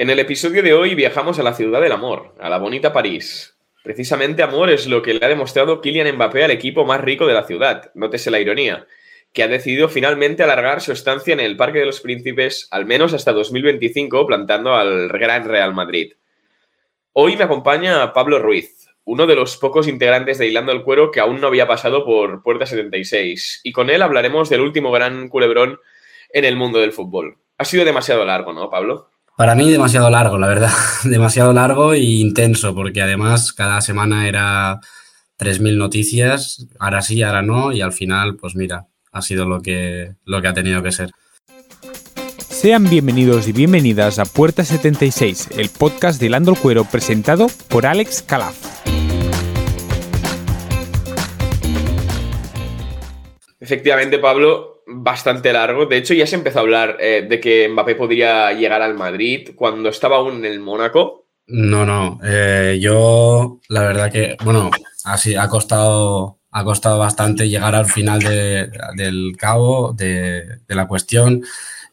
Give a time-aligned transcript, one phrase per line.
[0.00, 3.58] En el episodio de hoy viajamos a la ciudad del amor, a la bonita París.
[3.82, 7.34] Precisamente amor es lo que le ha demostrado Kylian Mbappé al equipo más rico de
[7.34, 8.86] la ciudad, nótese la ironía,
[9.34, 13.12] que ha decidido finalmente alargar su estancia en el Parque de los Príncipes al menos
[13.12, 16.14] hasta 2025, plantando al Gran Real Madrid.
[17.12, 21.20] Hoy me acompaña Pablo Ruiz, uno de los pocos integrantes de Hilando el Cuero que
[21.20, 25.78] aún no había pasado por Puerta 76, y con él hablaremos del último gran culebrón
[26.32, 27.36] en el mundo del fútbol.
[27.58, 29.09] Ha sido demasiado largo, ¿no, Pablo?
[29.40, 30.68] Para mí demasiado largo, la verdad.
[31.04, 34.80] demasiado largo e intenso, porque además cada semana era
[35.38, 40.12] 3.000 noticias, ahora sí, ahora no, y al final, pues mira, ha sido lo que,
[40.26, 41.12] lo que ha tenido que ser.
[42.36, 47.86] Sean bienvenidos y bienvenidas a Puerta 76, el podcast de Lando el Cuero presentado por
[47.86, 48.54] Alex Calaf.
[53.58, 55.86] Efectivamente, Pablo, bastante largo.
[55.86, 59.50] De hecho, ya se empezó a hablar eh, de que Mbappé podría llegar al Madrid
[59.54, 61.26] cuando estaba aún en el Mónaco.
[61.46, 62.18] No, no.
[62.24, 64.70] Eh, yo, la verdad que, bueno,
[65.04, 71.42] así ha costado, ha costado bastante llegar al final del cabo de, la cuestión.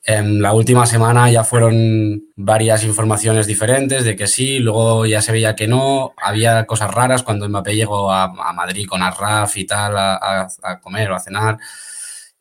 [0.03, 5.33] En la última semana ya fueron varias informaciones diferentes de que sí, luego ya se
[5.33, 6.13] veía que no.
[6.21, 11.11] Había cosas raras cuando Mbappé llegó a, Madrid con Arraf y tal a, a comer
[11.11, 11.57] o a cenar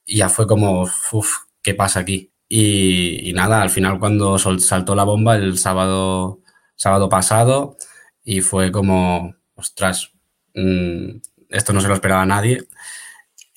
[0.06, 2.32] y ya fue como, uff, ¿qué pasa aquí?
[2.48, 6.40] Y, nada, al final cuando saltó la bomba el sábado,
[6.76, 7.76] sábado pasado
[8.24, 10.12] y fue como, ostras,
[10.54, 11.16] mm,
[11.50, 12.62] esto no se lo esperaba nadie.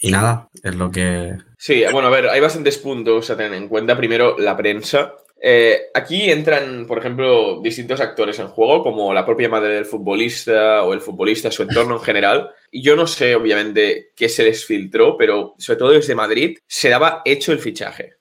[0.02, 1.38] Y nada, es lo que...
[1.58, 3.98] Sí, bueno, a ver, hay bastantes puntos a tener en cuenta.
[3.98, 5.14] Primero, la prensa.
[5.42, 10.84] Eh, aquí entran, por ejemplo, distintos actores en juego, como la propia madre del futbolista
[10.84, 12.52] o el futbolista, su entorno en general.
[12.72, 17.22] Yo no sé, obviamente, qué se les filtró, pero sobre todo desde Madrid se daba
[17.26, 18.20] hecho el fichaje.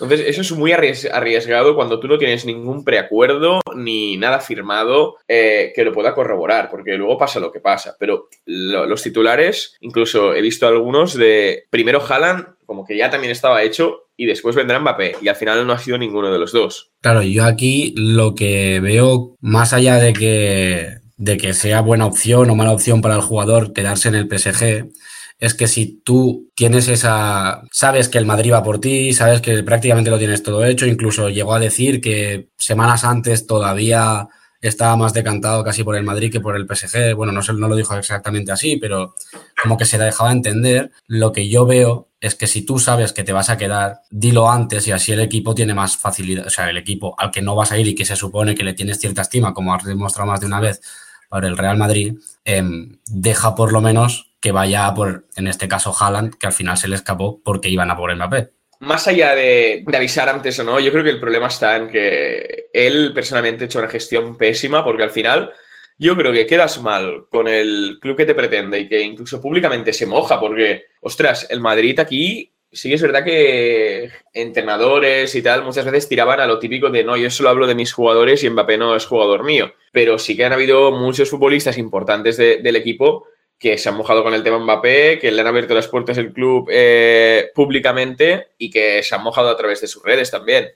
[0.00, 5.72] Entonces, eso es muy arriesgado cuando tú no tienes ningún preacuerdo ni nada firmado eh,
[5.74, 7.96] que lo pueda corroborar, porque luego pasa lo que pasa.
[7.98, 13.62] Pero los titulares, incluso he visto algunos de primero Haaland, como que ya también estaba
[13.62, 16.92] hecho, y después vendrá Mbappé, y al final no ha sido ninguno de los dos.
[17.02, 22.48] Claro, yo aquí lo que veo, más allá de que, de que sea buena opción
[22.48, 24.90] o mala opción para el jugador quedarse en el PSG,
[25.38, 29.62] es que si tú tienes esa, sabes que el Madrid va por ti, sabes que
[29.62, 34.28] prácticamente lo tienes todo hecho, incluso llegó a decir que semanas antes todavía
[34.62, 37.14] estaba más decantado casi por el Madrid que por el PSG.
[37.14, 39.14] Bueno, no, no lo dijo exactamente así, pero
[39.62, 40.90] como que se dejaba entender.
[41.06, 44.50] Lo que yo veo es que si tú sabes que te vas a quedar, dilo
[44.50, 47.54] antes y así el equipo tiene más facilidad, o sea, el equipo al que no
[47.54, 50.30] vas a ir y que se supone que le tienes cierta estima, como has demostrado
[50.30, 50.80] más de una vez
[51.30, 55.94] para el Real Madrid, em, deja por lo menos que vaya por, en este caso,
[55.98, 58.50] Haaland, que al final se le escapó porque iban a por Mbappé.
[58.80, 62.68] Más allá de, avisar antes o no, yo creo que el problema está en que
[62.72, 65.52] él personalmente ha hecho una gestión pésima porque al final
[65.98, 69.92] yo creo que quedas mal con el club que te pretende y que incluso públicamente
[69.92, 75.84] se moja porque, ostras, el Madrid aquí sí es verdad que entrenadores y tal muchas
[75.84, 78.78] veces tiraban a lo típico de no, yo solo hablo de mis jugadores y Mbappé
[78.78, 79.72] no es jugador mío.
[79.92, 83.26] Pero sí que han habido muchos futbolistas importantes del equipo
[83.58, 86.32] que se han mojado con el tema Mbappé, que le han abierto las puertas del
[86.32, 90.68] club eh, públicamente y que se han mojado a través de sus redes también.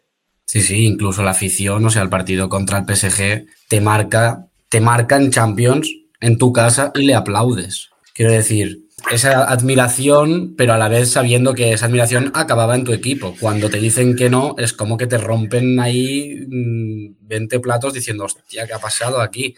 [0.44, 4.80] Sí, sí, incluso la afición, o sea, el partido contra el PSG te marca, te
[4.80, 5.90] marca en Champions
[6.20, 7.90] en tu casa y le aplaudes.
[8.12, 12.92] Quiero decir, esa admiración, pero a la vez sabiendo que esa admiración acababa en tu
[12.92, 13.34] equipo.
[13.38, 18.24] Cuando te dicen que no, es como que te rompen ahí 20 mm, platos diciendo,
[18.24, 19.54] hostia, ¿qué ha pasado aquí?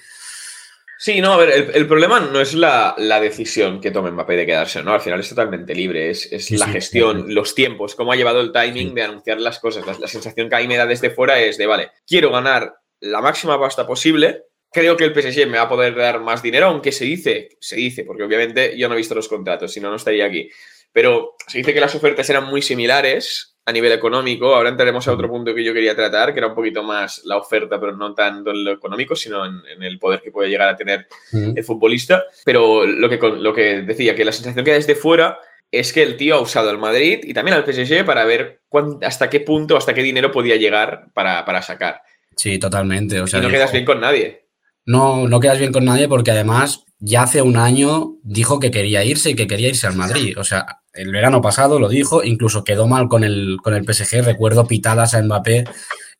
[0.98, 4.82] Sí, no, a ver, el, problema no es la, decisión que tome Mbappé de quedarse,
[4.82, 4.94] ¿no?
[4.94, 8.94] Al final es totalmente libre, es, la gestión, los tiempos, cómo ha llevado el timing
[8.94, 9.84] de anunciar las cosas.
[10.00, 13.60] La, sensación que ahí me da desde fuera es de, vale, quiero ganar la máxima
[13.60, 14.44] pasta posible,
[14.76, 17.76] creo que el PSG me va a poder dar más dinero, aunque se dice, se
[17.76, 20.50] dice, porque obviamente yo no he visto los contratos, si no, no estaría aquí.
[20.92, 24.54] Pero se dice que las ofertas eran muy similares a nivel económico.
[24.54, 27.38] Ahora entraremos a otro punto que yo quería tratar, que era un poquito más la
[27.38, 30.76] oferta, pero no tanto en lo económico, sino en, el poder que puede llegar a
[30.76, 32.24] tener el futbolista.
[32.44, 35.38] Pero lo que, lo que decía, que la sensación que desde fuera
[35.72, 38.60] es que el tío ha usado al Madrid y también al PSG para ver
[39.02, 42.02] hasta qué punto, hasta qué dinero podía llegar para, sacar.
[42.36, 43.20] Sí, totalmente.
[43.20, 44.45] O sea, y no quedas bien con nadie.
[44.86, 49.04] No, no quedas bien con nadie porque además ya hace un año dijo que quería
[49.04, 50.38] irse y que quería irse al Madrid.
[50.38, 54.22] O sea, el verano pasado lo dijo, incluso quedó mal con el, con el PSG.
[54.24, 55.64] Recuerdo pitadas a Mbappé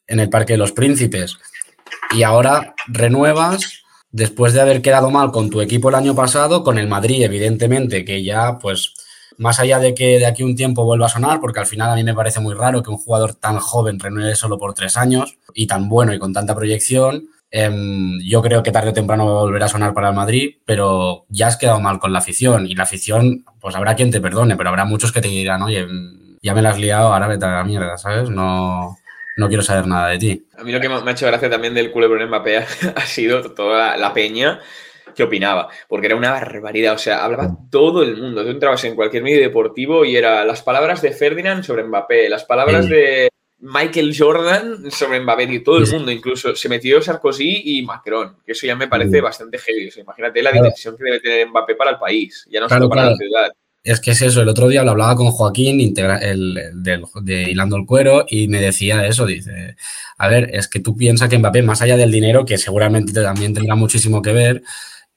[0.07, 1.39] en el Parque de los Príncipes.
[2.15, 6.79] Y ahora renuevas después de haber quedado mal con tu equipo el año pasado, con
[6.79, 8.95] el Madrid, evidentemente, que ya pues
[9.39, 11.95] más allá de que de aquí un tiempo vuelva a sonar, porque al final a
[11.95, 15.39] mí me parece muy raro que un jugador tan joven renueve solo por tres años
[15.55, 19.67] y tan bueno y con tanta proyección, em, yo creo que tarde o temprano volverá
[19.67, 22.85] a sonar para el Madrid, pero ya has quedado mal con la afición y la
[22.85, 25.87] afición, pues habrá quien te perdone, pero habrá muchos que te dirán, oye,
[26.43, 28.31] ya me la has liado, ahora vete a la mierda, ¿sabes?
[28.31, 28.97] No,
[29.37, 30.47] no quiero saber nada de ti.
[30.59, 32.57] A mí lo que me ha hecho gracia también del culebrón Mbappé
[32.97, 34.61] ha sido toda la peña
[35.15, 37.71] que opinaba, porque era una barbaridad, o sea, hablaba mm.
[37.71, 41.65] todo el mundo, tú entrabas en cualquier medio deportivo y era las palabras de Ferdinand
[41.65, 46.69] sobre Mbappé, las palabras de Michael Jordan sobre Mbappé y todo el mundo, incluso se
[46.69, 51.05] metió Sarkozy y Macron, que eso ya me parece bastante heavy, imagínate la dimensión que
[51.05, 53.53] debe tener Mbappé para el país, ya no solo para la ciudad.
[53.83, 57.87] Es que es eso, el otro día lo hablaba con Joaquín el, de Hilando el
[57.87, 59.77] Cuero y me decía eso, dice,
[60.19, 63.55] a ver, es que tú piensas que Mbappé, más allá del dinero, que seguramente también
[63.55, 64.63] tendrá muchísimo que ver,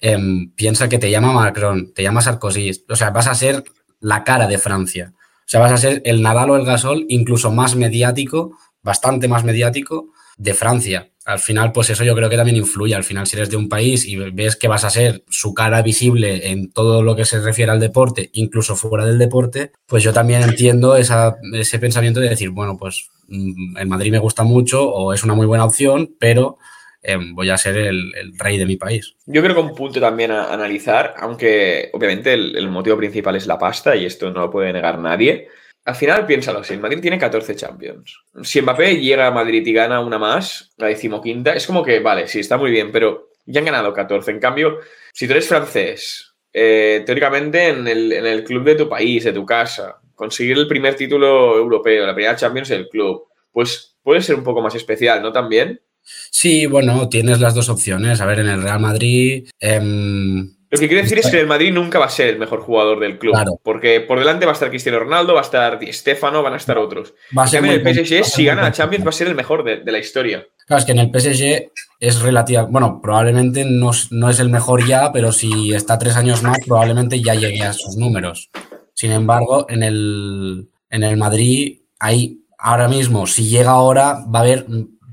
[0.02, 3.64] Em, piensa que te llama Macron, te llama Sarkozy, o sea, vas a ser
[4.00, 5.14] la cara de Francia.
[5.50, 10.10] Sea, vas a ser el Nadal o el Gasol incluso más mediático, bastante más mediático
[10.38, 11.10] de Francia.
[11.26, 12.94] Al final, pues eso yo creo que también influye.
[12.94, 15.82] Al final, si eres de un país y ves que vas a ser su cara
[15.82, 20.14] visible en todo lo que se refiere al deporte, incluso fuera del deporte, pues yo
[20.14, 25.14] también entiendo ese pensamiento de decir, bueno, pues mm, el Madrid me gusta mucho o
[25.14, 26.60] es una muy buena opción, pero
[27.02, 29.16] Em, voy a ser el, rey de mi país.
[29.26, 33.58] Yo creo que un punto también a analizar, aunque obviamente el, motivo principal es la
[33.58, 35.48] pasta y esto no lo puede negar nadie.
[35.86, 39.74] Al final, piénsalo, si el Madrid tiene 14 Champions, si Mbappé llega a Madrid y
[39.74, 43.60] gana una más, la decimoquinta, es como que, vale, sí, está muy bien, pero ya
[43.60, 44.32] han ganado 14.
[44.32, 44.80] En cambio,
[45.14, 49.34] si tú eres francés, eh, teóricamente en el, en el club de tu país, de
[49.34, 54.36] tu casa, conseguir el primer título europeo, la primera Champions del club, pues puede ser
[54.36, 55.32] un poco más especial, ¿no?
[55.32, 55.82] También.
[56.04, 58.22] Sí, bueno, tienes las dos opciones.
[58.22, 59.50] A ver, en el Real Madrid.
[59.60, 62.62] Em, lo que quiero decir es que el Madrid nunca va a ser el mejor
[62.62, 63.36] jugador del club.
[63.64, 66.58] Porque por delante va a estar Cristiano Ronaldo, va a estar Di Stefano, van a
[66.58, 67.16] estar otros.
[67.36, 69.64] Va a ser en el PSG, si gana la Champions, va a ser el mejor
[69.64, 70.46] de, la historia.
[70.68, 72.64] Claro, es que en el PSG es relativa.
[72.64, 77.20] Bueno, probablemente no, no, es el mejor ya, pero si está tres años más, probablemente
[77.20, 78.52] ya llegue a sus números.
[78.94, 84.42] Sin embargo, en el, en el Madrid, hay ahora mismo, si llega ahora, va a
[84.44, 84.66] haber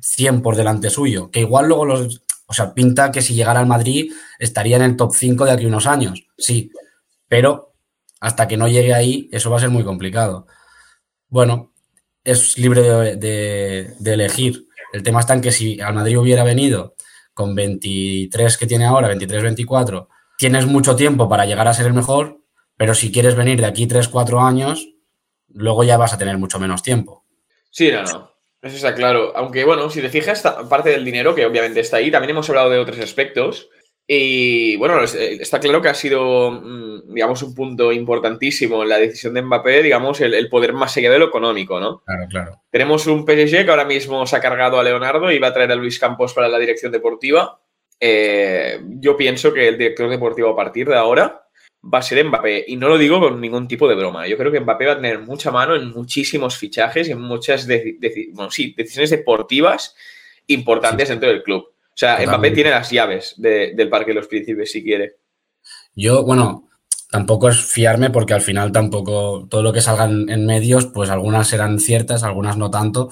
[0.06, 3.66] 100 por delante suyo, que igual luego los, o sea, pinta que si llegara al
[3.66, 6.70] Madrid estaría en el top 5 de aquí unos años, sí,
[7.28, 7.74] pero
[8.20, 10.46] hasta que no llegue ahí, eso va a ser muy complicado.
[11.28, 11.72] Bueno,
[12.24, 14.68] es libre de, elegir.
[14.92, 16.94] El tema está en que si al Madrid hubiera venido
[17.34, 22.40] con 23 que tiene ahora, 23-24, tienes mucho tiempo para llegar a ser el mejor,
[22.76, 24.88] pero si quieres venir de aquí 3-4 años,
[25.48, 27.24] luego ya vas a tener mucho menos tiempo.
[27.70, 28.35] Sí, no.
[28.62, 29.32] Eso está claro.
[29.36, 32.70] Aunque, bueno, si te fijas, parte del dinero, que obviamente está ahí, también hemos hablado
[32.70, 33.68] de otros aspectos.
[34.08, 38.98] Y bueno, eh, está claro que ha sido, mm, digamos, un punto importantísimo en la
[38.98, 42.02] decisión de Mbappé, digamos, el, poder más allá de lo económico, ¿no?
[42.04, 42.62] Claro, claro.
[42.70, 45.72] Tenemos un PSG que ahora mismo se ha cargado a Leonardo y va a traer
[45.72, 47.60] a Luis Campos para la dirección deportiva.
[47.98, 51.45] Eh, yo pienso que el director deportivo a partir de ahora
[51.92, 52.64] va a ser Mbappé.
[52.68, 54.26] Y no lo digo con ningún tipo de broma.
[54.26, 57.66] Yo creo que Mbappé va a tener mucha mano en muchísimos fichajes y en muchas
[57.66, 59.94] decisiones deportivas
[60.46, 61.62] importantes dentro del club.
[61.64, 65.16] O sea, Mbappé tiene las llaves del Parque de los Príncipes si quiere.
[65.94, 66.68] Yo, bueno,
[67.10, 71.48] tampoco es fiarme porque al final tampoco todo lo que salgan en medios, pues algunas
[71.48, 73.10] serán ciertas, algunas no tanto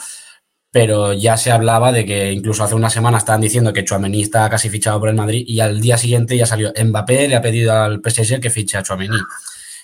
[0.75, 4.51] pero ya se hablaba de que incluso hace una semana estaban diciendo que Chouameni está
[4.51, 7.73] casi fichado por el Madrid y al día siguiente ya salió Mbappé, le ha pedido
[7.81, 9.17] al PSG que fiche a Chouameni.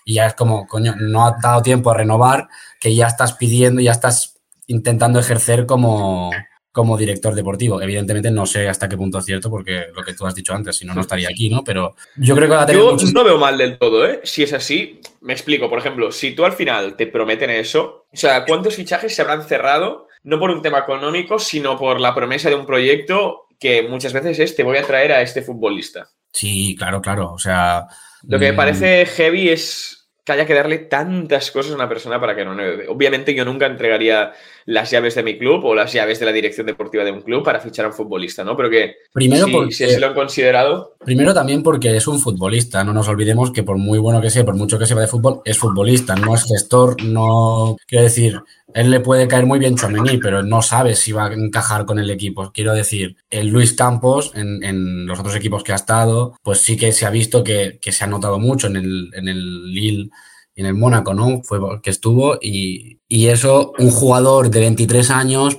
[0.04, 2.48] Y ya es como, coño, no ha dado tiempo a renovar,
[2.80, 6.32] que ya estás pidiendo, ya estás intentando ejercer como,
[6.72, 7.82] como director deportivo.
[7.82, 10.76] Evidentemente no sé hasta qué punto es cierto, porque lo que tú has dicho antes,
[10.76, 11.64] si no, no estaría aquí, ¿no?
[11.64, 14.20] Pero yo creo que va a tener Yo no veo mal del todo, ¿eh?
[14.24, 15.68] Si es así, me explico.
[15.68, 19.42] Por ejemplo, si tú al final te prometen eso, o sea, ¿cuántos fichajes se habrán
[19.42, 24.12] cerrado no por un tema económico, sino por la promesa de un proyecto que muchas
[24.12, 26.08] veces es te voy a traer a este futbolista.
[26.32, 27.32] Sí, claro, claro.
[27.32, 27.86] O sea.
[28.22, 29.99] Lo que me mm, parece heavy es
[30.30, 32.56] haya que darle tantas cosas a una persona para que no
[32.88, 34.32] Obviamente yo nunca entregaría
[34.66, 37.42] las llaves de mi club o las llaves de la dirección deportiva de un club
[37.42, 38.56] para fichar a un futbolista, ¿no?
[38.56, 40.96] Pero que primero si, se lo han considerado.
[41.04, 44.44] Primero también porque es un futbolista, no nos olvidemos que por muy bueno que sea,
[44.44, 48.40] por mucho que sepa de fútbol, es futbolista, no es gestor, no quiero decir,
[48.74, 51.98] él le puede caer muy bien Chomení, pero no sabe si va a encajar con
[51.98, 52.50] el equipo.
[52.52, 56.92] Quiero decir, el Luis Campos, en, los otros equipos que ha estado, pues sí que
[56.92, 60.10] se ha visto que, se ha notado mucho en el, en el Lille
[60.54, 61.42] y en el Mónaco, ¿no?
[61.42, 65.58] Fue que estuvo y, y eso, un jugador de 23 años,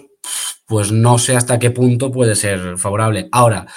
[0.65, 3.27] pues no sé hasta qué punto puede ser favorable.
[3.31, 3.67] Ahora,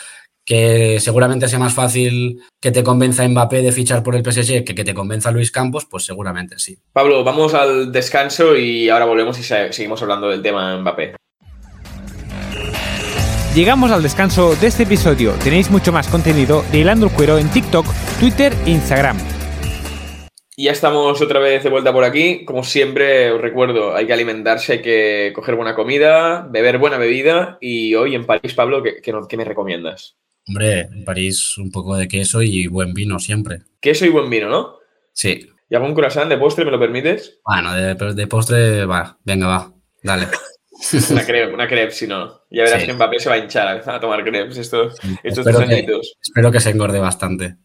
[0.45, 4.75] que seguramente sea más fácil que te convenza Mbappé de fichar por el PSG que
[4.75, 6.79] que te convenza Luis Campos, pues seguramente sí.
[6.93, 11.15] Pablo, vamos al descanso y ahora volvemos y seguimos hablando del tema Mbappé.
[13.55, 15.33] Llegamos al descanso de este episodio.
[15.45, 17.87] Tenéis mucho más contenido de Hilando el Cuero en TikTok,
[18.19, 19.17] Twitter e Instagram.
[20.57, 22.45] Y ya estamos otra vez de vuelta por aquí.
[22.45, 27.57] Como siempre, os recuerdo, hay que alimentarse, hay que coger buena comida, beber buena bebida.
[27.61, 30.17] Y hoy en París, Pablo, ¿qué, qué me recomiendas?
[30.47, 33.63] Hombre, en París un poco de queso y buen vino siempre.
[33.81, 34.77] Queso y buen vino, ¿no?
[35.13, 35.49] Sí.
[35.71, 37.41] ¿Y algún croissant de postre, me lo permites?
[37.45, 39.73] Bueno, de, postre, va, venga, va,
[40.03, 40.29] dale.
[41.11, 42.43] una crepe, una crepe, si no.
[42.51, 46.01] Ya verás que Mbappé se va a hinchar a tomar crepes estos, estos espero, que,
[46.21, 47.57] espero que se engorde bastante.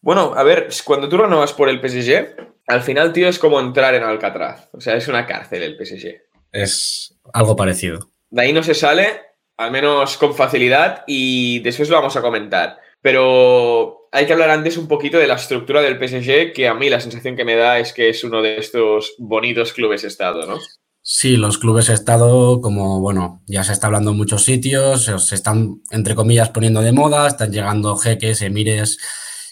[0.00, 2.36] Bueno, a ver, cuando tú renovas por el PSG,
[2.68, 4.68] al final, tío, es como entrar en Alcatraz.
[4.72, 6.14] O sea, es una cárcel el PSG.
[6.52, 8.10] Es algo parecido.
[8.30, 9.22] De ahí no se sale
[9.58, 12.78] al menos con facilidad, y después lo vamos a comentar.
[13.02, 16.88] Pero hay que hablar antes un poquito de la estructura del PSG, que a mí
[16.88, 20.58] la sensación que me da es que es uno de estos bonitos clubes Estado, ¿no?
[21.02, 25.82] Sí, los clubes Estado, como bueno, ya se está hablando en muchos sitios, se están,
[25.90, 28.98] entre comillas, poniendo de moda, están llegando jeques, emires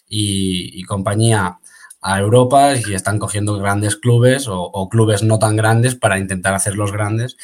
[0.09, 1.59] y, compañía
[2.01, 6.55] a Europa y están cogiendo grandes clubes o, o clubes no tan grandes para intentar
[6.55, 7.37] hacerlos grandes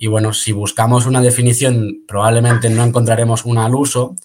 [0.00, 4.16] y bueno, si buscamos una definición, probablemente no encontraremos una al uso,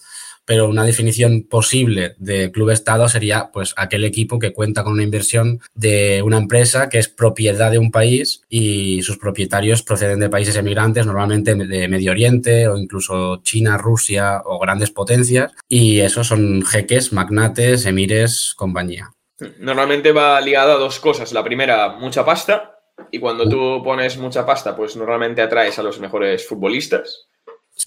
[0.45, 5.03] pero una definición posible de club estado sería pues aquel equipo que cuenta con una
[5.03, 10.29] inversión de una empresa que es propiedad de un país y sus propietarios proceden de
[10.29, 16.25] países emigrantes, normalmente de Medio Oriente o incluso China, Rusia o grandes potencias y esos
[16.25, 19.11] son jeques, magnates, emires, compañía.
[19.59, 21.33] Normalmente va ligado a dos cosas.
[21.33, 22.74] La primera, mucha pasta
[23.11, 27.27] y cuando tú pones mucha pasta, pues normalmente atraes a los mejores futbolistas.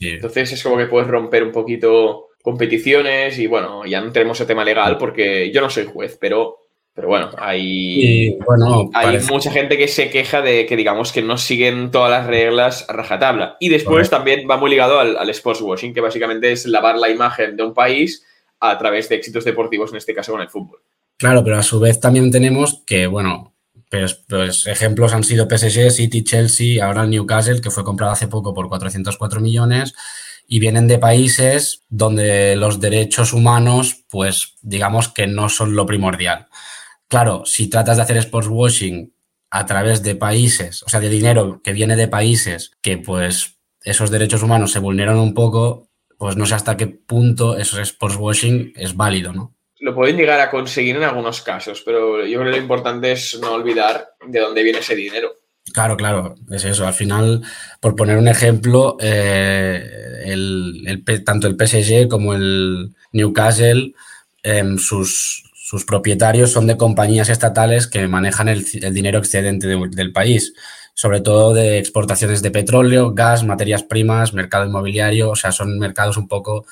[0.01, 4.47] Entonces es como que puedes romper un poquito competiciones y bueno, ya no tenemos el
[4.47, 6.59] tema legal porque yo no soy juez, pero,
[6.95, 11.37] pero bueno, hay, bueno, hay mucha gente que se queja de que digamos que no
[11.39, 13.57] siguen todas las reglas a rajatabla.
[13.61, 17.11] Y después también va muy ligado al, al sports washing, que básicamente es lavar la
[17.11, 18.25] imagen de un país
[18.61, 20.81] a través de éxitos deportivos, en este caso con el fútbol.
[21.17, 23.55] Claro, pero a su vez también tenemos que, bueno,
[23.90, 28.54] pues, pues, ejemplos han sido PSG, City, Chelsea, ahora Newcastle, que fue comprado hace poco
[28.54, 29.95] por 404 millones,
[30.47, 36.49] y vienen de países donde los derechos humanos, pues digamos que no son lo primordial.
[37.09, 39.12] Claro, si tratas de hacer sports washing
[39.50, 44.11] a través de países, o sea, de dinero que viene de países que pues esos
[44.11, 48.73] derechos humanos se vulneran un poco, pues no sé hasta qué punto eso sports washing
[48.75, 49.54] es válido, ¿no?
[49.81, 53.39] Lo pueden llegar a conseguir en algunos casos, pero yo creo que lo importante es
[53.41, 55.33] no olvidar de dónde viene ese dinero.
[55.73, 56.87] Claro, claro, es eso.
[56.87, 57.43] Al final,
[57.81, 63.93] por poner un ejemplo, eh, el, tanto el PSG como el Newcastle,
[64.43, 70.55] em, sus, sus, propietarios son de compañías estatales que manejan el, dinero excedente del país,
[70.95, 76.17] sobre todo de exportaciones de petróleo, gas, materias primas, mercado inmobiliario, o sea, son mercados
[76.17, 76.67] un poco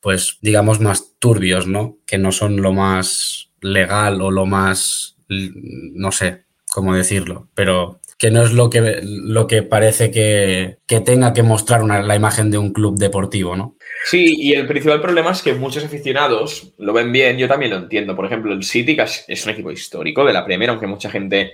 [0.00, 1.98] pues digamos, más turbios, ¿no?
[2.06, 8.30] Que no son lo más legal o lo más, no sé cómo decirlo, pero que
[8.32, 12.58] no es lo que, lo que parece que, tenga que mostrar una, la imagen de
[12.58, 13.76] un club deportivo, ¿no?
[14.04, 17.78] Sí, y el principal problema es que muchos aficionados lo ven bien, yo también lo
[17.78, 18.16] entiendo.
[18.16, 21.52] Por ejemplo, el City, que es un equipo histórico de la Premier, aunque mucha gente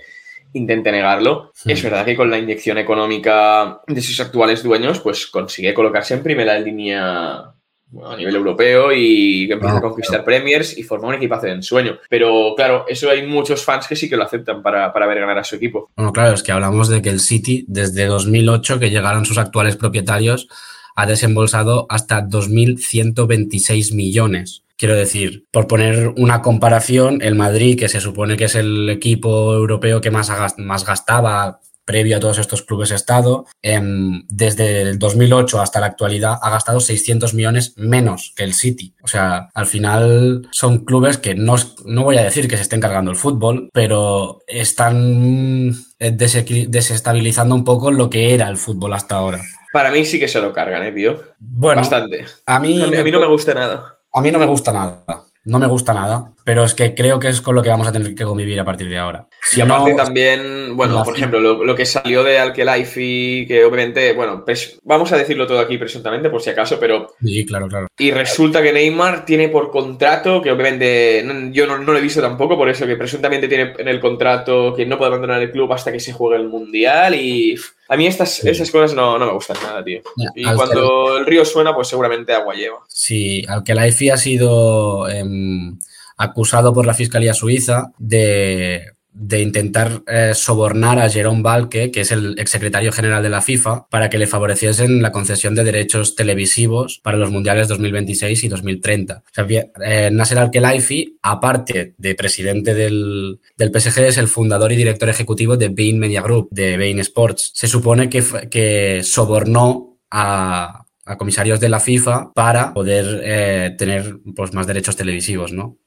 [0.53, 1.51] intente negarlo.
[1.65, 6.23] Es verdad que con la inyección económica de sus actuales dueños, pues consigue colocarse en
[6.23, 7.54] primera línea
[8.03, 11.97] a nivel europeo y que empieza a conquistar premiers y forma un equipazo de ensueño.
[12.09, 15.37] Pero claro, eso hay muchos fans que sí que lo aceptan para, para, ver ganar
[15.37, 15.91] a su equipo.
[15.95, 19.75] Bueno, claro, es que hablamos de que el City, desde 2008, que llegaron sus actuales
[19.75, 20.47] propietarios,
[20.95, 24.63] ha desembolsado hasta 2.126 millones.
[24.77, 29.53] Quiero decir, por poner una comparación, el Madrid, que se supone que es el equipo
[29.53, 35.61] europeo que más, más gastaba previo a todos estos clubes Estado, em, desde el 2008
[35.61, 38.95] hasta la actualidad ha gastado 600 millones menos que el City.
[39.03, 42.81] O sea, al final son clubes que no, no voy a decir que se estén
[42.81, 49.15] cargando el fútbol, pero están eh, desestabilizando un poco lo que era el fútbol hasta
[49.15, 49.41] ahora.
[49.71, 51.21] Para mí sí que se lo cargan, ¿eh, tío?
[51.39, 52.25] Bueno, bastante.
[52.45, 53.99] A mí, a mí no me gusta nada.
[54.13, 57.27] A mí no me gusta nada no me gusta nada, pero es que creo que
[57.27, 59.27] es con lo que vamos a tener que convivir a partir de ahora.
[59.55, 64.43] y aparte también, bueno, por ejemplo, lo, que salió de Alkelife, que obviamente, bueno,
[64.83, 67.13] vamos a decirlo todo aquí presuntamente por si acaso, pero...
[67.21, 67.87] Sí, claro, claro.
[67.97, 72.57] Y resulta que Neymar tiene por contrato, que obviamente yo no, lo he visto tampoco,
[72.57, 75.91] por eso que presuntamente tiene en el contrato que no puede abandonar el club hasta
[75.91, 77.55] que se juegue el Mundial y
[77.87, 80.01] A mí estas, esas cosas no, me gustan nada, tío.
[80.35, 82.79] y cuando el río suena, pues seguramente agua lleva.
[82.87, 85.77] Sí, al que la IFI ha sido em,
[86.17, 92.11] acusado por la Fiscalía Suiza de de intentar eh, sobornar a Jerome Balke, que es
[92.11, 96.99] el exsecretario general de la FIFA, para que le favoreciesen la concesión de derechos televisivos
[97.01, 99.23] para los mundiales 2026 y 2030.
[99.25, 104.75] O sea, eh, Nasser Al-Khelaifi, aparte de presidente del, del, PSG, es el fundador y
[104.75, 107.51] director ejecutivo de Bein Media Group, de Bein Sports.
[107.55, 110.84] Se supone que, que sobornó a,
[111.17, 115.77] comisarios de la FIFA para poder eh, tener pues, más derechos televisivos, ¿no?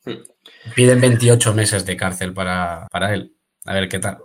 [0.76, 3.34] Piden 28 meses de cárcel para, para él.
[3.64, 4.18] A ver qué tal.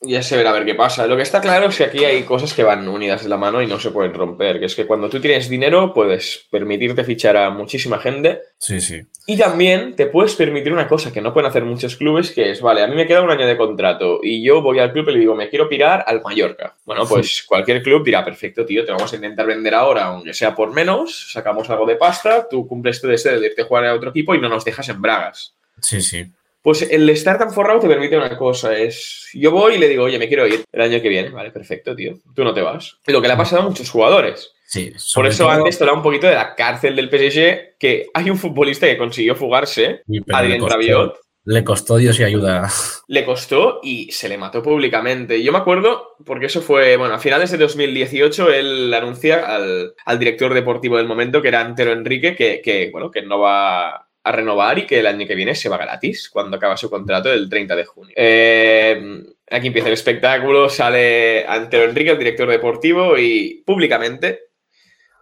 [0.00, 1.06] Ya se verá a ver qué pasa.
[1.06, 3.62] Lo que está claro es que aquí hay cosas que van unidas de la mano
[3.62, 4.60] y no se pueden romper.
[4.60, 8.40] Que es que cuando tú tienes dinero puedes permitirte fichar a muchísima gente.
[8.58, 9.02] Sí, sí.
[9.26, 12.60] Y también te puedes permitir una cosa que no pueden hacer muchos clubes, que es,
[12.60, 15.12] vale, a mí me queda un año de contrato y yo voy al club y
[15.12, 16.76] le digo, me quiero pirar al Mallorca.
[16.84, 20.54] Bueno, pues cualquier club dirá, perfecto, tío, te vamos a intentar vender ahora, aunque sea
[20.54, 23.94] por menos, sacamos algo de pasta, tú cumples tu deseo de irte a jugar a
[23.94, 25.54] otro equipo y no nos dejas en bragas.
[25.80, 26.26] Sí, sí.
[26.64, 30.04] Pues el estar tan forrado te permite una cosa, es yo voy y le digo,
[30.04, 32.96] oye, me quiero ir el año que viene, vale, perfecto, tío, tú no te vas.
[33.06, 34.54] Lo que le ha pasado a muchos jugadores.
[34.64, 38.38] Sí, Por eso antes te un poquito de la cárcel del PSG, que hay un
[38.38, 41.18] futbolista que consiguió fugarse, Adrien Rabiot.
[41.44, 42.70] Le costó Dios y ayuda.
[43.08, 45.42] Le costó y se le mató públicamente.
[45.42, 50.54] Yo me acuerdo, porque eso fue, bueno, a finales de 2018 él anuncia al, director
[50.54, 54.78] deportivo del momento, que era Antero Enrique, que, que, bueno, que no va a renovar
[54.78, 57.76] y que el año que viene se va gratis cuando acaba su contrato el 30
[57.76, 58.14] de junio.
[58.16, 64.40] Eh, aquí empieza el espectáculo, sale Antero Enrique, el director deportivo, y públicamente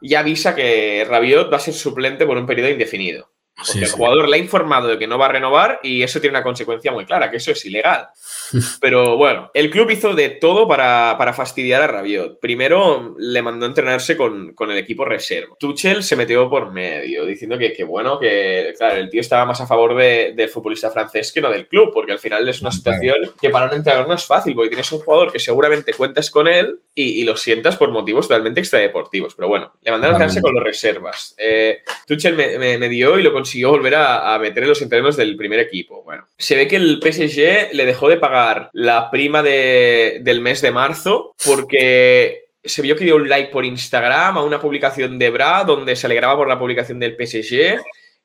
[0.00, 3.30] ya avisa que Rabiot va a ser suplente por un periodo indefinido.
[3.54, 6.37] Porque el jugador le ha informado de que no va a renovar y eso tiene
[6.37, 8.09] una consecuencia muy clara, que eso es ilegal.
[8.80, 12.40] Pero bueno, el club hizo de todo para, fastidiar a Rabiot.
[12.40, 15.56] Primero le mandó a entrenarse con, el equipo reserva.
[15.59, 19.66] Tuchel se metió por medio, diciendo que, bueno, que claro, el tío estaba más a
[19.66, 23.50] favor del futbolista francés que no del club, porque al final es una situación que
[23.50, 26.80] para un entrenador no es fácil, porque tienes un jugador que seguramente cuentas con él
[26.94, 29.35] y, lo sientas por motivos totalmente extradeportivos.
[29.35, 31.35] Pero bueno, le mandaron a entrenarse con los reservas.
[31.38, 35.36] Eh, Tuchel me, dio y lo consiguió volver a, a meter en los entrenos del
[35.36, 36.04] primer equipo.
[36.04, 40.71] Bueno, se ve que el PSG le dejó de pagar la prima del mes de
[40.71, 45.64] marzo porque se vio que dio un like por Instagram a una publicación de Bra
[45.64, 47.82] donde se alegraba por la publicación del PSG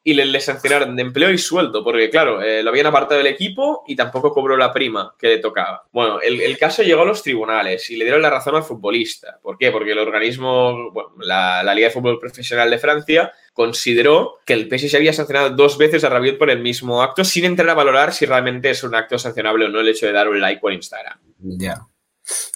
[0.07, 3.83] y le, sancionaron de empleo y sueldo, porque claro, eh, lo habían apartado del equipo
[3.87, 5.83] y tampoco cobró la prima que le tocaba.
[5.91, 9.37] Bueno, el, caso llegó a los tribunales y le dieron la razón al futbolista.
[9.41, 9.69] ¿Por qué?
[9.69, 15.13] Porque el organismo, la, Liga de Fútbol Profesional de Francia, consideró que el PSG había
[15.13, 18.69] sancionado dos veces a Rabiot por el mismo acto sin entrar a valorar si realmente
[18.69, 21.17] es un acto sancionable o no el hecho de dar un like por Instagram.
[21.39, 21.87] Ya.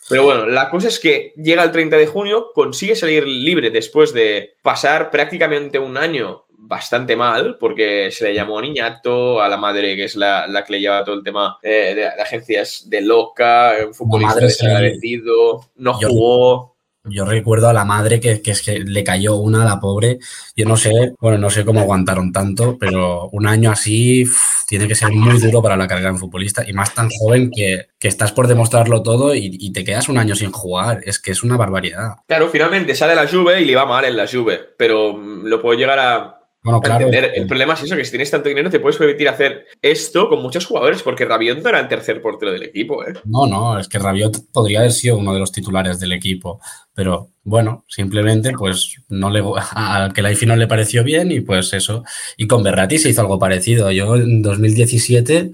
[0.08, 4.14] Pero bueno, la cosa es que llega el 30 de junio, consigue salir libre después
[4.14, 9.96] de pasar prácticamente un año bastante mal, porque se le llamó niñato a la madre,
[9.96, 13.96] que es la, que le lleva todo el tema eh, de, agencias de loca, un
[13.96, 16.71] futbolista desagradecido, no jugó.
[17.04, 20.20] Yo recuerdo a la madre que, que, es que le cayó una a la pobre.
[20.56, 24.26] Yo no sé, bueno, no sé cómo aguantaron tanto, pero un año así
[24.68, 27.88] tiene que ser muy duro para la carrera de futbolista y más tan joven que,
[28.00, 31.02] que estás por demostrarlo todo y, te quedas un año sin jugar.
[31.06, 32.16] Es que es una barbaridad.
[32.28, 35.78] Claro, finalmente sale la Juve y le va mal en la Juve, pero lo puedo
[35.78, 37.10] llegar a, bueno, claro.
[37.10, 40.44] El problema es eso, que si tienes tanto dinero te puedes permitir hacer esto con
[40.44, 43.14] muchos jugadores, porque Rabiot no era el tercer portero del equipo, ¿eh?
[43.26, 46.62] No, no, es que Rabiot podría haber sido uno de los titulares del equipo,
[46.94, 49.44] pero bueno, simplemente pues no le,
[49.76, 52.04] al que la IFI no le pareció bien y pues eso.
[52.38, 53.92] Y con Berrati se hizo algo parecido.
[53.92, 55.52] Yo en 2017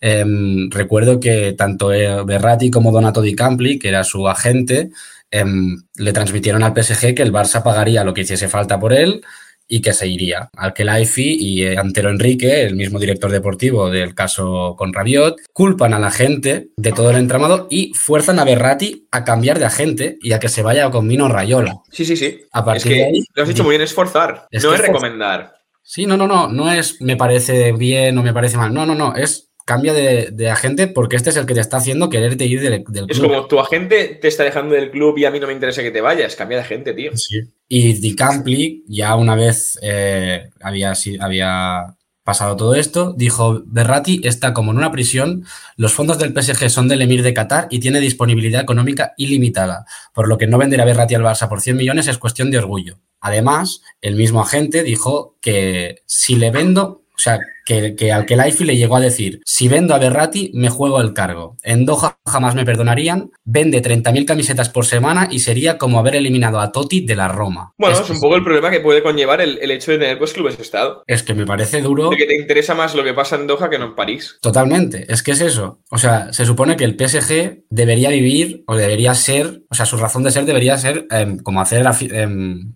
[0.00, 4.90] em, recuerdo que tanto eh, Berrati como Donato Di Campli, que era su agente,
[5.32, 9.24] em, le transmitieron al PSG que el Barça pagaría lo que hiciese falta por él
[9.68, 10.48] y que se iría.
[10.56, 15.36] Al que Laifi y eh, Antero Enrique, el mismo director deportivo del caso con Rabiot,
[15.52, 19.64] culpan a la gente de todo el entramado y fuerzan a Berrati a cambiar de
[19.64, 21.76] agente y a que se vaya con Mino Rayola.
[21.90, 22.40] Sí, sí, sí.
[22.74, 25.54] es que lo has dicho muy bien, es forzar, no es recomendar.
[25.82, 28.94] Sí, no, no, no, no es me parece bien o me parece mal, no, no,
[28.94, 32.60] no, es cambia de, agente porque este es el que te está haciendo quererte ir
[32.60, 33.06] del, club.
[33.08, 35.82] Es como tu agente te está dejando del club y a mí no me interesa
[35.82, 37.16] que te vayas, cambia de agente, tío.
[37.16, 37.40] Sí.
[37.68, 44.54] Y Di Campli, ya una vez eh, había, había pasado todo esto, dijo, Berrati está
[44.54, 45.44] como en una prisión,
[45.76, 50.28] los fondos del PSG son del Emir de Qatar y tiene disponibilidad económica ilimitada, por
[50.28, 52.98] lo que no vender a Berrati al Barça por 100 millones es cuestión de orgullo.
[53.20, 58.26] Además, el mismo agente dijo que si le vendo, o sea, que, que al
[58.60, 61.56] le llegó a decir, si vendo a Berrati, me juego el cargo.
[61.62, 66.60] En Doha jamás me perdonarían, vende 30.000 camisetas por semana y sería como haber eliminado
[66.60, 67.72] a Totti de la Roma.
[67.78, 70.32] Bueno, es, un poco el problema que puede conllevar el, el hecho de tener pues
[70.32, 71.02] clubes de Estado.
[71.06, 72.10] Es que me parece duro.
[72.10, 74.38] De que te interesa más lo que pasa en Doha que no en París.
[74.40, 75.80] Totalmente, es que es eso.
[75.90, 79.96] O sea, se supone que el PSG debería vivir o debería ser, o sea, su
[79.96, 81.86] razón de ser debería ser eh, como hacer...
[81.86, 82.28] Eh,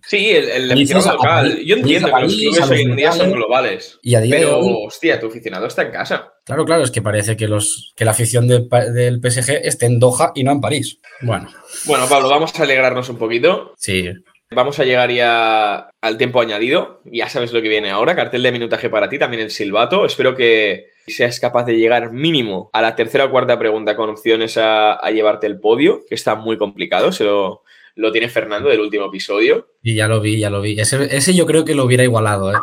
[0.07, 1.59] sí, el, el aficionado local.
[1.65, 3.99] Yo entiendo que los clubes hoy en día son globales.
[4.03, 6.33] Y a día pero, de hoy, hostia, tu aficionado está en casa.
[6.45, 9.99] Claro, claro, es que parece que, los, que la afición del, del PSG esté en
[9.99, 11.01] Doha y no en París.
[11.21, 11.49] Bueno.
[11.87, 13.75] Bueno, Pablo, vamos a alegrarnos un poquito.
[13.77, 14.11] Sí.
[14.51, 17.03] Vamos a llegar ya al tiempo añadido.
[17.05, 18.17] Ya sabes lo que viene ahora.
[18.17, 20.07] Cartel de minutaje para ti, también el silbato.
[20.07, 24.57] Espero que seas capaz de llegar mínimo a la tercera o cuarta pregunta con opciones
[24.57, 27.13] a, a llevarte el podio, que está muy complicado.
[27.13, 27.63] Se lo,
[27.95, 29.69] lo, tiene Fernando del último episodio.
[29.83, 30.81] Y ya lo vi, ya lo vi.
[30.81, 32.57] Ese, ese yo creo que lo hubiera igualado, ¿eh?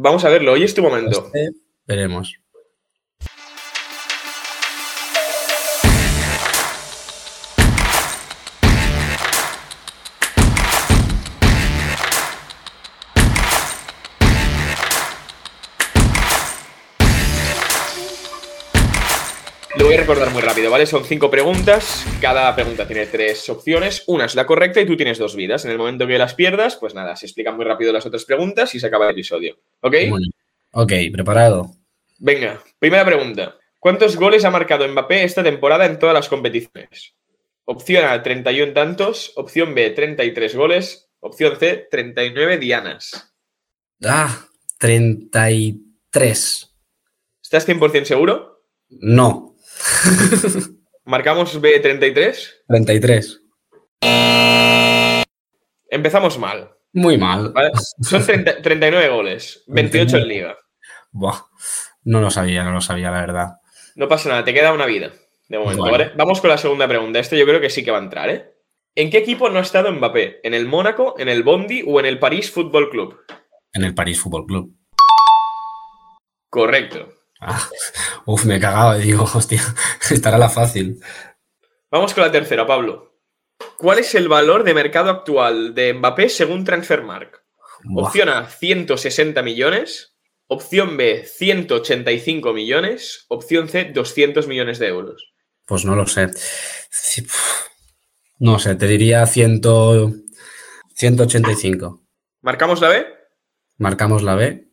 [0.00, 0.52] Vamos a verlo.
[0.52, 1.26] Hoy es tu momento.
[1.26, 1.50] Este,
[1.86, 2.38] veremos.
[19.98, 20.86] Recordar muy rápido, ¿vale?
[20.86, 25.18] Son cinco preguntas, cada pregunta tiene tres opciones, una es la correcta y tú tienes
[25.18, 25.64] dos vidas.
[25.64, 28.72] En el momento que las pierdas, pues nada, se explican muy rápido las otras preguntas
[28.76, 29.58] y se acaba el episodio.
[29.80, 29.94] ¿Ok?
[30.08, 30.26] Bueno,
[30.72, 31.72] ok, preparado.
[32.18, 33.56] Venga, primera pregunta.
[33.80, 37.14] ¿Cuántos goles ha marcado Mbappé esta temporada en todas las competiciones?
[37.64, 39.32] Opción A, 31 tantos.
[39.34, 41.10] Opción B, 33 goles.
[41.20, 43.34] Opción C, 39 dianas.
[44.04, 44.46] Ah,
[44.78, 46.74] 33.
[47.42, 48.62] ¿Estás 100% seguro?
[48.88, 49.47] No.
[51.04, 52.64] ¿Marcamos B33?
[52.68, 53.42] 33.
[55.90, 56.70] Empezamos mal.
[56.92, 57.52] Muy mal.
[57.52, 57.70] ¿vale?
[58.00, 60.58] Son 30, 39 goles, 28 en liga.
[61.10, 61.40] Buah,
[62.04, 63.48] no lo sabía, no lo sabía, la verdad.
[63.96, 65.12] No pasa nada, te queda una vida
[65.48, 65.98] de momento, Bueno.
[65.98, 66.12] ¿vale?
[66.16, 67.18] Vamos con la segunda pregunta.
[67.18, 68.54] Esto yo creo que sí que va a entrar, ¿eh?
[68.94, 70.40] ¿En qué equipo no ha estado Mbappé?
[70.42, 73.18] ¿En el Mónaco, en el Bondi o en el París Fútbol Club?
[73.72, 74.74] En el París Fútbol Club.
[76.50, 77.12] Correcto.
[77.40, 77.68] Ah,
[78.26, 79.62] uf, me he cagado y digo, hostia,
[80.10, 81.00] estará la fácil.
[81.90, 83.08] Vamos con la tercera, Pablo.
[83.76, 87.36] ¿Cuál es el valor de mercado actual de Mbappé según Transfermarkt?
[87.84, 88.06] Buah.
[88.06, 90.16] Opción A, 160 millones.
[90.46, 93.26] Opción B, 185 millones.
[93.28, 95.32] Opción C, 200 millones de euros.
[95.66, 96.28] Pues no lo sé.
[98.38, 99.60] No sé, te diría 100,
[100.94, 102.02] 185.
[102.40, 103.06] ¿Marcamos la B?
[103.76, 104.68] Marcamos la B.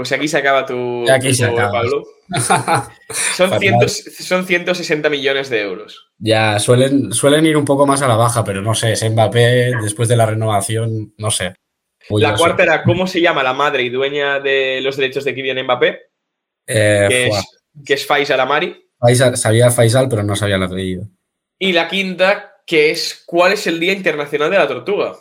[0.00, 1.72] Pues aquí se acaba tu, Aquí se acaba.
[1.72, 2.04] Pablo.
[3.36, 3.50] Son.
[3.60, 6.10] 100 son 160 millones de euros.
[6.18, 9.72] ya suelen, suelen ir un poco más a la baja, pero no sé, es Mbappé
[9.82, 11.54] después de la renovación, no sé.
[12.08, 12.62] Uy, La cuarta sé.
[12.62, 15.98] era ¿cómo se llama la madre y dueña de los derechos de Kylian Mbappé?
[16.66, 17.38] Eh, Que fuá.
[17.40, 18.88] es, que es Faisal Amari.
[18.98, 21.08] Faisal- sabía Faisal, pero no sabía el apellido.
[21.58, 25.14] Y la quinta, que es ¿cuál es el Día Internacional de la Tortuga?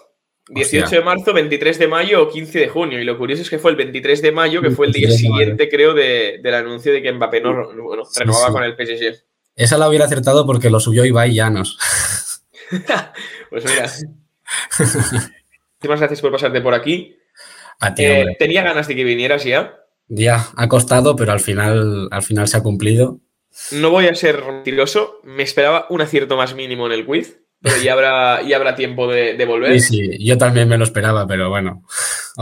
[0.49, 0.99] 18 Hostia.
[0.99, 2.99] de marzo, 23 de mayo o 15 de junio.
[2.99, 5.21] Y lo curioso es que fue el 23 de mayo, que fue el día 23
[5.23, 5.39] de mayo.
[5.41, 8.53] siguiente, creo, de- del anuncio de que Mbappé no bueno, Sí, renovaba sí.
[8.53, 9.23] con el PSG.
[9.55, 11.77] Esa la hubiera acertado porque lo subió Ibai Llanos.
[13.49, 13.89] Pues mira.
[14.77, 17.17] Muchísimas gracias por pasarte por aquí.
[17.79, 19.75] A ti, Eh, tenía ganas de que vinieras ya.
[20.07, 23.19] Ya, ha costado, pero al final, al final se ha cumplido.
[23.71, 25.19] No voy a ser mentiroso.
[25.23, 29.07] Me esperaba un acierto más mínimo en el quiz, pero ya habrá, ya habrá tiempo
[29.11, 29.79] de, de volver.
[29.81, 31.83] Sí, sí, yo también me lo esperaba, pero bueno.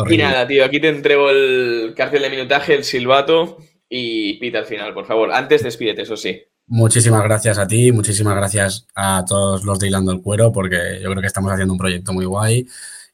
[0.10, 3.58] Y nada, tío, aquí te entrego el cartel de minutaje, el silbato
[3.90, 5.32] y pita al final, por favor.
[5.32, 6.42] Antes despídete, eso sí.
[6.68, 11.10] Muchísimas gracias a ti, muchísimas gracias a todos los de Hilando el Cuero, porque yo
[11.10, 12.68] creo que estamos haciendo un proyecto muy guay.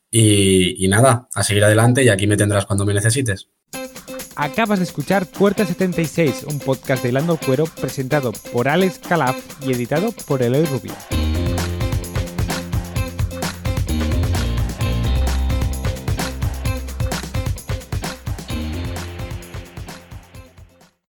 [0.09, 3.49] Y, y nada, a seguir adelante y aquí me tendrás cuando me necesites.
[4.35, 9.37] Acabas de escuchar Puerta 76, un podcast de Hilando el Cuero presentado por Alex Calaf
[9.65, 10.93] y editado por Eloy Rubio.